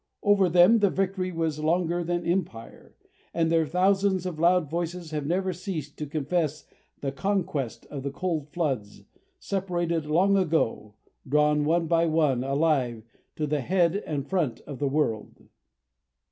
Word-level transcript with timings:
Over 0.23 0.49
them 0.49 0.79
the 0.79 0.89
victory 0.89 1.31
was 1.31 1.59
longer 1.59 2.03
than 2.03 2.25
empire, 2.25 2.95
and 3.35 3.51
their 3.51 3.67
thousands 3.67 4.25
of 4.25 4.39
loud 4.39 4.67
voices 4.67 5.11
have 5.11 5.27
never 5.27 5.53
ceased 5.53 5.95
to 5.99 6.07
confess 6.07 6.65
the 7.01 7.11
conquest 7.11 7.85
of 7.91 8.01
the 8.01 8.09
cold 8.09 8.49
floods, 8.49 9.03
separated 9.37 10.07
long 10.07 10.35
ago, 10.37 10.95
drawn 11.29 11.65
one 11.65 11.85
by 11.85 12.07
one, 12.07 12.43
alive, 12.43 13.03
to 13.35 13.45
the 13.45 13.61
head 13.61 13.95
and 13.95 14.27
front 14.27 14.61
of 14.61 14.79
the 14.79 14.87
world. 14.89 15.47